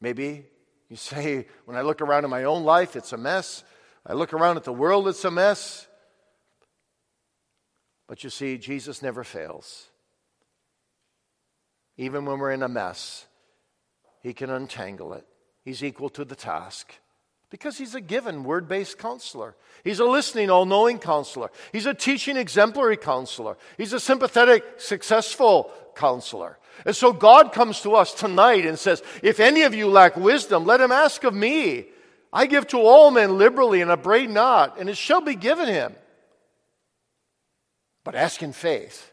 [0.00, 0.44] maybe
[0.90, 3.64] you say, when I look around in my own life, it's a mess.
[4.06, 5.86] I look around at the world, it's a mess.
[8.06, 9.88] But you see, Jesus never fails.
[11.96, 13.26] Even when we're in a mess,
[14.20, 15.26] He can untangle it.
[15.64, 16.92] He's equal to the task
[17.50, 19.54] because He's a given word based counselor.
[19.84, 21.50] He's a listening, all knowing counselor.
[21.72, 23.56] He's a teaching, exemplary counselor.
[23.78, 26.58] He's a sympathetic, successful counselor.
[26.84, 30.64] And so God comes to us tonight and says, If any of you lack wisdom,
[30.64, 31.86] let him ask of me.
[32.32, 35.94] I give to all men liberally and upbraid not, and it shall be given him.
[38.04, 39.10] But ask in faith.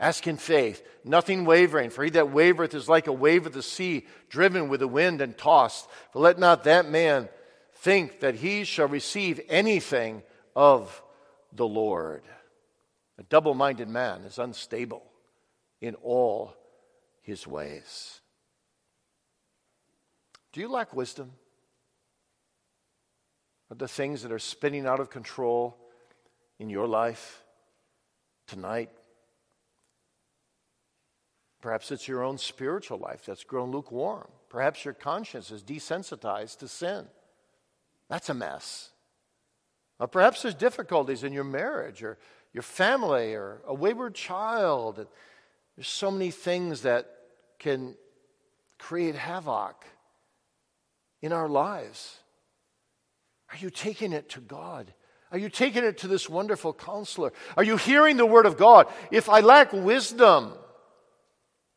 [0.00, 1.90] Ask in faith, nothing wavering.
[1.90, 5.20] For he that wavereth is like a wave of the sea, driven with the wind
[5.20, 5.88] and tossed.
[6.12, 7.28] For let not that man
[7.76, 10.22] think that he shall receive anything
[10.56, 11.02] of
[11.52, 12.22] the Lord.
[13.18, 15.04] A double minded man is unstable
[15.80, 16.56] in all
[17.20, 18.20] his ways.
[20.52, 21.32] Do you lack wisdom?
[23.70, 25.76] Are the things that are spinning out of control
[26.58, 27.41] in your life?
[28.46, 28.90] Tonight.
[31.60, 34.28] Perhaps it's your own spiritual life that's grown lukewarm.
[34.48, 37.06] Perhaps your conscience is desensitized to sin.
[38.08, 38.90] That's a mess.
[39.98, 42.18] Or perhaps there's difficulties in your marriage or
[42.52, 45.06] your family or a wayward child.
[45.76, 47.08] There's so many things that
[47.58, 47.94] can
[48.78, 49.84] create havoc
[51.22, 52.18] in our lives.
[53.50, 54.92] Are you taking it to God?
[55.32, 57.32] Are you taking it to this wonderful counselor?
[57.56, 58.86] Are you hearing the word of God?
[59.10, 60.52] If I lack wisdom,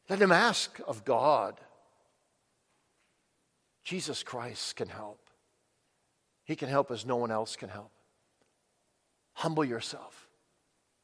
[0.10, 1.60] let him ask of God.
[3.86, 5.20] Jesus Christ can help.
[6.43, 7.91] He can help as no one else can help.
[9.34, 10.28] Humble yourself.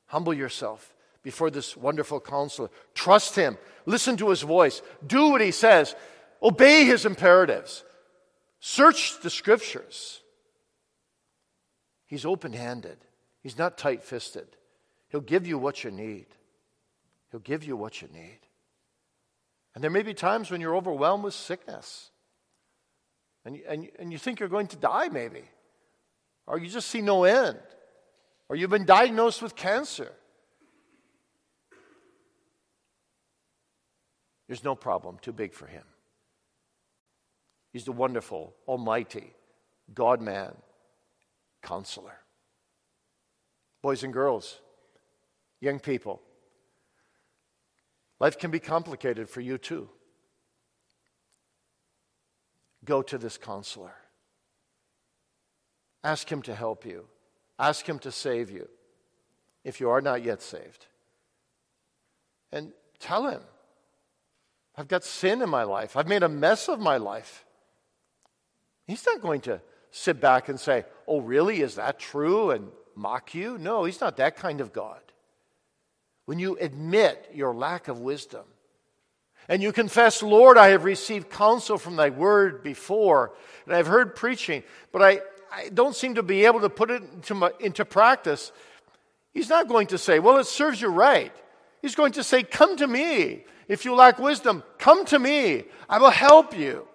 [0.08, 0.94] Humble yourself
[1.24, 2.70] before this wonderful counselor.
[2.94, 3.58] Trust him.
[3.86, 4.82] Listen to his voice.
[5.06, 5.96] Do what he says.
[6.44, 7.84] Obey his imperatives.
[8.60, 10.21] Search the scriptures.
[12.12, 12.98] He's open handed,
[13.42, 14.58] he's not tight fisted.
[15.08, 16.26] He'll give you what you need.
[17.32, 18.40] He'll give you what you need.
[19.74, 22.12] And there may be times when you're overwhelmed with sickness
[23.46, 25.44] and, and, and you think you're going to die, maybe,
[26.48, 27.60] or you just see no end,
[28.50, 30.12] or you've been diagnosed with cancer.
[34.48, 35.86] There's no problem too big for him.
[37.72, 39.34] He's the wonderful, almighty,
[39.94, 40.54] God man,
[41.62, 42.18] counselor.
[43.82, 44.60] Boys and girls,
[45.60, 46.22] young people,
[48.20, 49.90] life can be complicated for you too.
[52.84, 53.94] Go to this counselor.
[56.04, 57.06] Ask him to help you.
[57.60, 58.68] Ask him to save you
[59.64, 60.88] if you are not yet saved.
[62.52, 63.42] And tell him,
[64.76, 65.96] I've got sin in my life.
[65.96, 67.46] I've made a mess of my life.
[68.88, 71.62] He's not going to sit back and say, Oh, really?
[71.62, 72.52] Is that true?
[72.52, 73.58] and mock you.
[73.58, 75.00] No, he's not that kind of God.
[76.26, 78.46] When you admit your lack of wisdom
[79.50, 83.34] and you confess, Lord, I have received counsel from thy word before,
[83.66, 85.20] and I've heard preaching, but I,
[85.52, 88.52] I don't seem to be able to put it into, my, into practice,
[89.34, 91.34] he's not going to say, Well, it serves you right.
[91.82, 93.46] He's going to say, Come to me.
[93.68, 95.64] If you lack wisdom, come to me.
[95.90, 96.88] I will help you.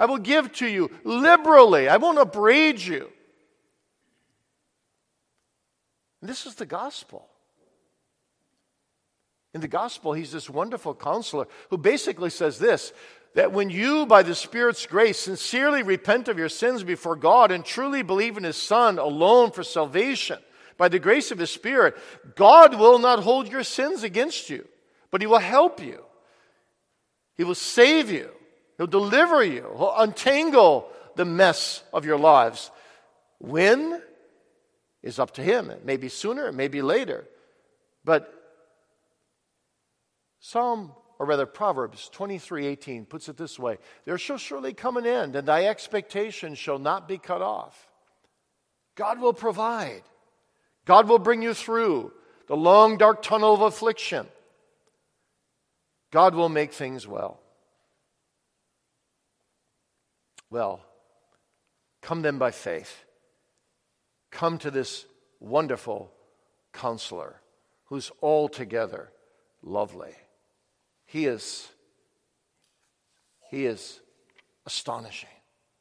[0.00, 1.86] I will give to you liberally.
[1.86, 3.10] I won't upbraid you.
[6.22, 7.28] This is the gospel.
[9.52, 12.94] In the gospel, he's this wonderful counselor who basically says this
[13.34, 17.64] that when you, by the Spirit's grace, sincerely repent of your sins before God and
[17.64, 20.38] truly believe in his Son alone for salvation,
[20.78, 21.96] by the grace of his Spirit,
[22.34, 24.66] God will not hold your sins against you,
[25.12, 26.02] but he will help you.
[27.36, 28.30] He will save you.
[28.80, 29.70] He'll deliver you.
[29.76, 32.70] He'll untangle the mess of your lives.
[33.36, 34.00] When
[35.02, 35.68] is up to him.
[35.68, 37.26] It may be sooner, it may be later.
[38.04, 38.32] But
[40.40, 43.76] Psalm, or rather Proverbs 23 18 puts it this way
[44.06, 47.90] There shall surely come an end, and thy expectation shall not be cut off.
[48.94, 50.04] God will provide,
[50.86, 52.12] God will bring you through
[52.46, 54.26] the long, dark tunnel of affliction.
[56.10, 57.39] God will make things well.
[60.50, 60.80] Well,
[62.02, 63.04] come then by faith.
[64.30, 65.06] Come to this
[65.38, 66.12] wonderful
[66.72, 67.40] counselor
[67.86, 69.10] who's altogether
[69.62, 70.14] lovely.
[71.06, 71.68] He is
[73.50, 74.00] he is
[74.64, 75.28] astonishing.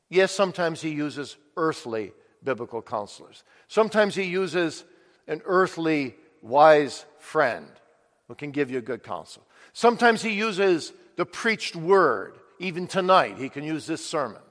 [0.09, 2.13] Yes, sometimes he uses earthly
[2.43, 3.43] biblical counselors.
[3.67, 4.83] Sometimes he uses
[5.27, 7.67] an earthly wise friend
[8.27, 9.45] who can give you good counsel.
[9.73, 12.33] Sometimes he uses the preached word.
[12.57, 14.41] Even tonight, he can use this sermon.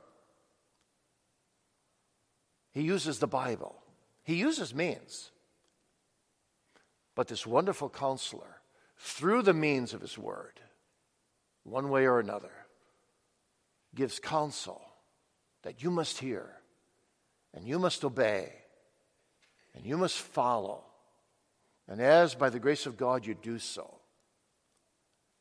[2.79, 3.75] He uses the Bible.
[4.23, 5.33] He uses means.
[7.17, 8.61] But this wonderful counselor,
[8.97, 10.61] through the means of his word,
[11.65, 12.53] one way or another,
[13.97, 14.81] gives counsel
[15.63, 16.51] that you must hear
[17.53, 18.53] and you must obey
[19.75, 20.85] and you must follow.
[21.89, 23.93] And as by the grace of God you do so,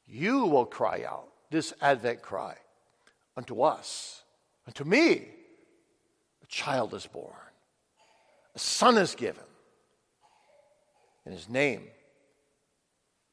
[0.08, 2.58] you will cry out this Advent cry
[3.36, 4.24] unto us,
[4.66, 5.37] unto me,
[6.48, 7.34] a child is born,
[8.56, 9.44] a son is given,
[11.26, 11.84] and his name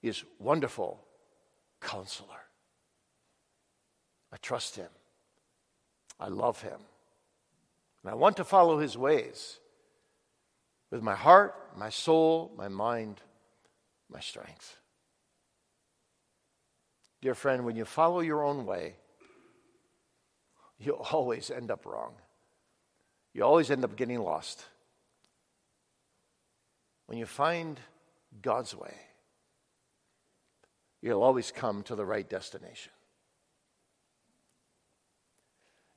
[0.03, 1.01] is Wonderful
[1.81, 2.29] Counselor.
[4.33, 4.89] I trust him.
[6.19, 6.81] I love him.
[8.03, 9.59] And I want to follow his ways
[10.91, 13.21] with my heart, my soul, my mind,
[14.11, 14.77] my strength.
[17.23, 18.97] Dear friend, when you follow your own way,
[20.79, 22.15] you'll always end up wrong.
[23.35, 24.64] You always end up getting lost.
[27.07, 27.78] When you find
[28.41, 28.95] God's way,
[31.03, 32.93] you'll always come to the right destination.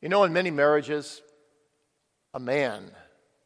[0.02, 1.22] You know, in many marriages,
[2.34, 2.92] a man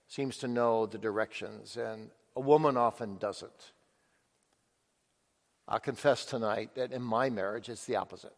[0.08, 3.72] seems to know the directions, and a woman often doesn't.
[5.68, 8.36] I'll confess tonight that in my marriage, it's the opposite.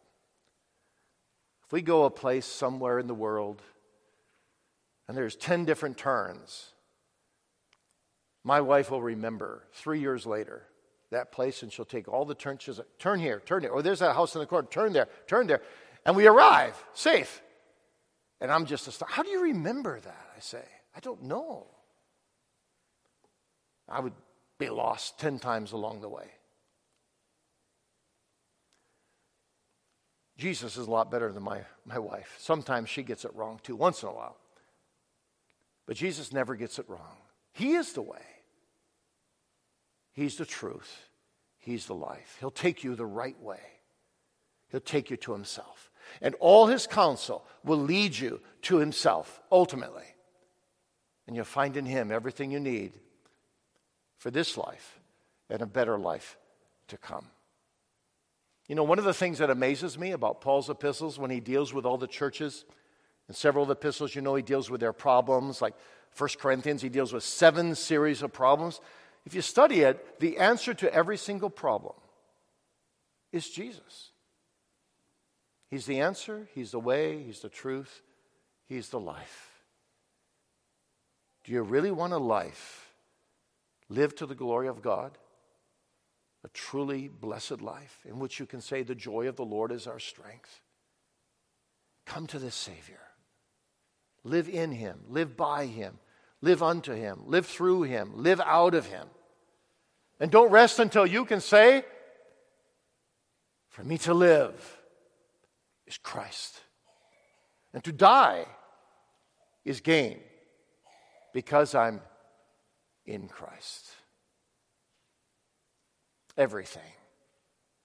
[1.64, 3.62] If we go a place somewhere in the world
[5.08, 6.72] and there's 10 different turns,
[8.42, 10.62] my wife will remember three years later
[11.10, 12.62] that place and she'll take all the turns.
[12.62, 13.70] She'll say, turn here, turn here.
[13.70, 15.62] Or oh, there's that house in the corner, turn there, turn there.
[16.04, 17.40] And we arrive safe.
[18.40, 19.16] And I'm just astonished.
[19.16, 20.26] How do you remember that?
[20.36, 20.62] I say,
[20.94, 21.66] I don't know.
[23.88, 24.12] I would
[24.58, 26.26] be lost 10 times along the way.
[30.36, 32.34] Jesus is a lot better than my, my wife.
[32.38, 34.36] Sometimes she gets it wrong too, once in a while.
[35.86, 37.16] But Jesus never gets it wrong.
[37.52, 38.22] He is the way,
[40.12, 41.08] He's the truth,
[41.58, 42.36] He's the life.
[42.40, 43.60] He'll take you the right way,
[44.70, 45.90] He'll take you to Himself.
[46.20, 50.04] And all His counsel will lead you to Himself ultimately.
[51.26, 52.92] And you'll find in Him everything you need
[54.18, 55.00] for this life
[55.48, 56.36] and a better life
[56.88, 57.26] to come.
[58.68, 61.74] You know, one of the things that amazes me about Paul's epistles when he deals
[61.74, 62.64] with all the churches,
[63.28, 65.62] in several of the epistles, you know, he deals with their problems.
[65.62, 65.74] Like
[66.16, 68.80] 1 Corinthians, he deals with seven series of problems.
[69.24, 71.94] If you study it, the answer to every single problem
[73.32, 74.10] is Jesus.
[75.70, 78.02] He's the answer, He's the way, He's the truth,
[78.68, 79.50] He's the life.
[81.44, 82.92] Do you really want a life
[83.88, 85.18] live to the glory of God?
[86.44, 89.86] a truly blessed life in which you can say, The joy of the Lord is
[89.86, 90.60] our strength.
[92.04, 93.00] Come to this Savior.
[94.24, 95.98] Live in Him, live by Him,
[96.40, 99.06] live unto Him, live through Him, live out of Him.
[100.18, 101.84] And don't rest until you can say,
[103.68, 104.78] For me to live
[105.86, 106.60] is Christ,
[107.74, 108.46] and to die
[109.64, 110.18] is gain
[111.34, 112.00] because I'm
[113.04, 113.90] in Christ.
[116.36, 116.82] Everything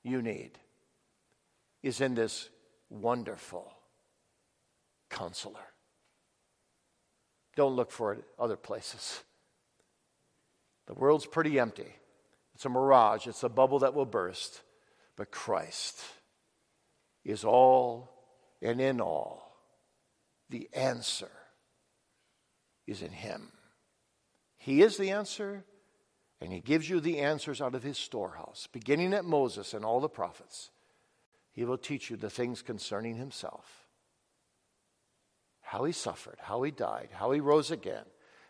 [0.04, 0.52] you need
[1.84, 2.50] is in this
[2.90, 3.72] wonderful
[5.10, 5.68] counselor.
[7.60, 9.22] Don't look for it other places.
[10.88, 11.93] The world's pretty empty.
[12.55, 14.62] It's a mirage, it's a bubble that will burst.
[15.18, 16.01] But Christ
[17.26, 18.12] is all
[18.62, 19.57] and in all.
[20.49, 21.32] The answer
[22.88, 23.51] is in Him.
[24.55, 25.66] He is the answer,
[26.39, 29.99] and he gives you the answers out of his storehouse, beginning at Moses and all
[29.99, 30.72] the prophets.
[31.51, 33.79] He will teach you the things concerning himself
[35.70, 38.05] how he suffered, how he died, how he rose again,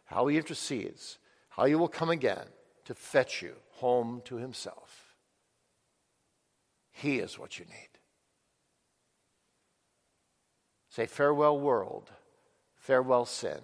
[0.05, 1.17] how he intercedes,
[1.49, 2.45] how he will come again
[2.86, 5.15] to fetch you home to himself.
[6.93, 7.89] He is what you need.
[10.91, 12.09] Say, farewell, world.
[12.78, 13.59] Farewell, sin.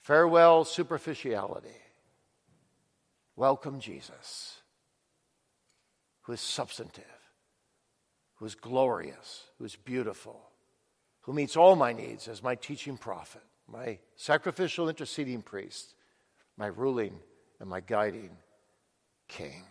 [0.00, 1.68] Farewell, superficiality.
[3.36, 4.56] Welcome Jesus,
[6.22, 7.04] who is substantive,
[8.34, 10.48] who is glorious, who is beautiful,
[11.22, 15.94] who meets all my needs as my teaching prophet, my sacrificial interceding priest,
[16.56, 17.18] my ruling
[17.60, 18.30] and my guiding
[19.28, 19.64] king.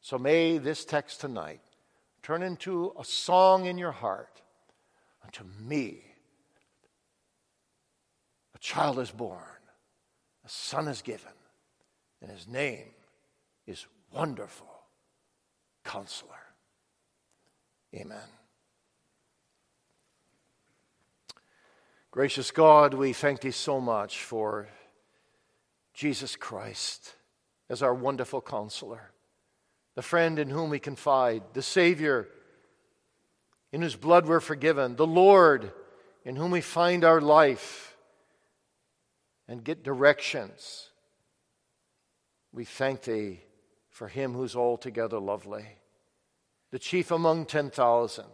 [0.00, 1.60] So may this text tonight
[2.22, 4.42] turn into a song in your heart
[5.24, 6.02] unto me.
[8.54, 9.40] A child is born,
[10.44, 11.32] a son is given
[12.20, 12.88] and his name
[13.66, 14.66] is Wonderful
[15.84, 16.30] Counselor.
[17.94, 18.18] Amen.
[22.16, 24.68] Gracious God, we thank thee so much for
[25.92, 27.12] Jesus Christ
[27.68, 29.12] as our wonderful counselor,
[29.96, 32.26] the friend in whom we confide, the Savior
[33.70, 35.70] in whose blood we're forgiven, the Lord
[36.24, 37.94] in whom we find our life
[39.46, 40.88] and get directions.
[42.50, 43.40] We thank thee
[43.90, 45.66] for him who's altogether lovely,
[46.70, 48.24] the chief among 10,000,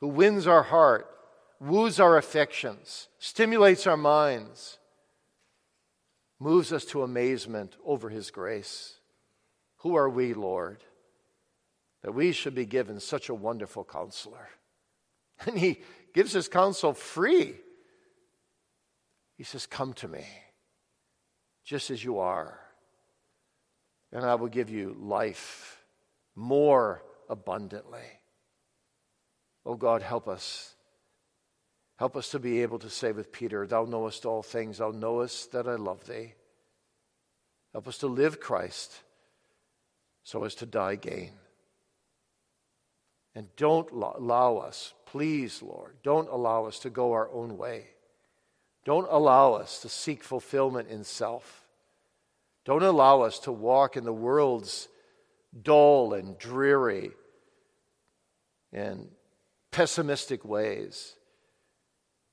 [0.00, 1.06] who wins our heart,
[1.60, 4.78] woos our affections, stimulates our minds,
[6.38, 8.94] moves us to amazement over his grace.
[9.78, 10.82] Who are we, Lord,
[12.02, 14.48] that we should be given such a wonderful counselor?
[15.46, 15.80] And he
[16.12, 17.54] gives his counsel free.
[19.38, 20.26] He says, Come to me,
[21.64, 22.60] just as you are
[24.12, 25.84] and I will give you life
[26.34, 28.20] more abundantly.
[29.64, 30.74] Oh God, help us.
[32.00, 35.52] Help us to be able to say with Peter, Thou knowest all things, Thou knowest
[35.52, 36.32] that I love Thee.
[37.74, 39.02] Help us to live Christ
[40.22, 41.32] so as to die gain.
[43.34, 47.84] And don't allow us, please, Lord, don't allow us to go our own way.
[48.86, 51.66] Don't allow us to seek fulfillment in self.
[52.64, 54.88] Don't allow us to walk in the world's
[55.62, 57.10] dull and dreary
[58.72, 59.10] and
[59.70, 61.14] pessimistic ways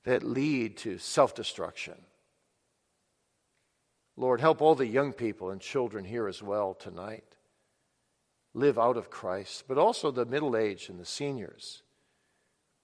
[0.08, 1.94] that lead to self destruction.
[4.16, 7.24] Lord, help all the young people and children here as well tonight
[8.54, 11.82] live out of Christ, but also the middle aged and the seniors.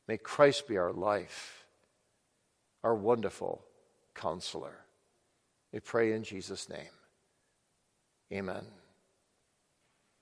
[0.06, 1.64] May Christ be our life,
[2.84, 3.64] our wonderful
[4.14, 4.84] counselor.
[5.72, 6.92] We pray in Jesus' name.
[8.30, 8.66] Amen.